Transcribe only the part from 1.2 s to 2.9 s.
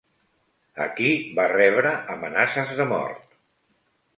va rebre amenaces de